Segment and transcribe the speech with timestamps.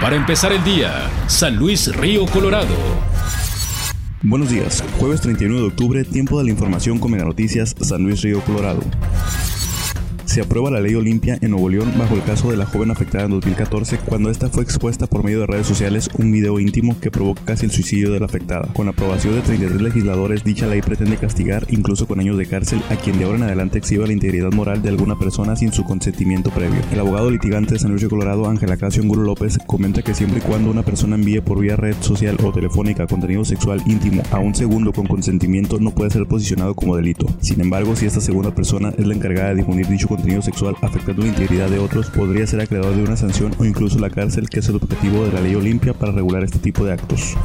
[0.00, 2.74] Para empezar el día, San Luis Río Colorado.
[4.22, 8.20] Buenos días, jueves 31 de octubre, tiempo de la información con Mega Noticias, San Luis
[8.20, 8.82] Río Colorado
[10.36, 13.24] se aprueba la ley Olimpia en Nuevo León bajo el caso de la joven afectada
[13.24, 17.10] en 2014 cuando esta fue expuesta por medio de redes sociales un video íntimo que
[17.10, 18.68] provoca casi el suicidio de la afectada.
[18.74, 22.82] Con la aprobación de 33 legisladores, dicha ley pretende castigar, incluso con años de cárcel,
[22.90, 25.84] a quien de ahora en adelante exhiba la integridad moral de alguna persona sin su
[25.84, 26.82] consentimiento previo.
[26.92, 30.40] El abogado litigante de San Luis de Colorado, Ángel Acacio Angulo López, comenta que siempre
[30.40, 34.38] y cuando una persona envíe por vía red social o telefónica contenido sexual íntimo a
[34.38, 37.24] un segundo con consentimiento no puede ser posicionado como delito.
[37.40, 41.22] Sin embargo, si esta segunda persona es la encargada de difundir dicho contenido sexual afectando
[41.22, 44.60] la integridad de otros podría ser acreedor de una sanción o incluso la cárcel, que
[44.60, 47.36] es el objetivo de la ley Olimpia para regular este tipo de actos.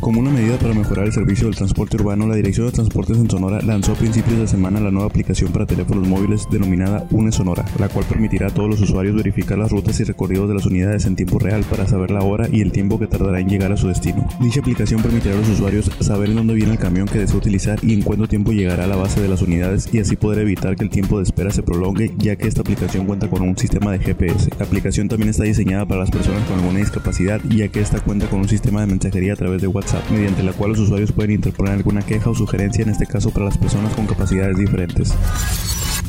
[0.00, 3.28] Como una medida para mejorar el servicio del transporte urbano, la Dirección de Transportes en
[3.28, 7.66] Sonora lanzó a principios de semana la nueva aplicación para teléfonos móviles denominada UNE Sonora,
[7.78, 11.04] la cual permitirá a todos los usuarios verificar las rutas y recorridos de las unidades
[11.04, 13.76] en tiempo real para saber la hora y el tiempo que tardará en llegar a
[13.76, 14.26] su destino.
[14.40, 17.78] Dicha aplicación permitirá a los usuarios saber en dónde viene el camión que desea utilizar
[17.82, 20.76] y en cuánto tiempo llegará a la base de las unidades y así poder evitar
[20.76, 23.92] que el tiempo de espera se prolongue, ya que esta aplicación cuenta con un sistema
[23.92, 24.48] de GPS.
[24.58, 28.28] La aplicación también está diseñada para las personas con alguna discapacidad, ya que esta cuenta
[28.28, 31.32] con un sistema de mensajería a través de WhatsApp mediante la cual los usuarios pueden
[31.32, 35.14] interponer alguna queja o sugerencia, en este caso para las personas con capacidades diferentes.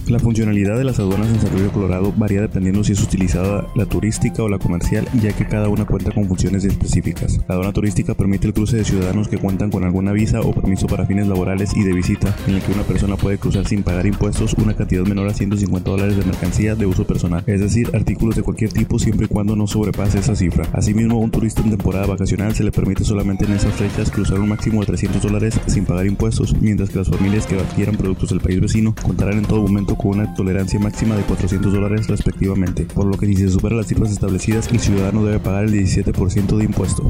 [0.07, 3.85] La funcionalidad de las aduanas en San Luis Colorado varía dependiendo si es utilizada la
[3.85, 7.39] turística o la comercial, ya que cada una cuenta con funciones específicas.
[7.47, 10.87] La aduana turística permite el cruce de ciudadanos que cuentan con alguna visa o permiso
[10.87, 14.05] para fines laborales y de visita, en el que una persona puede cruzar sin pagar
[14.05, 18.35] impuestos una cantidad menor a 150 dólares de mercancía de uso personal, es decir, artículos
[18.35, 20.67] de cualquier tipo siempre y cuando no sobrepase esa cifra.
[20.73, 24.39] Asimismo, a un turista en temporada vacacional se le permite solamente en esas fechas cruzar
[24.39, 28.29] un máximo de 300 dólares sin pagar impuestos, mientras que las familias que adquieran productos
[28.29, 32.85] del país vecino contarán en todo momento con una tolerancia máxima de 400 dólares respectivamente,
[32.85, 36.57] por lo que si se superan las cifras establecidas, el ciudadano debe pagar el 17%
[36.57, 37.09] de impuesto.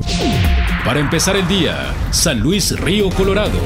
[0.85, 3.59] Para empezar el día, San Luis Río Colorado.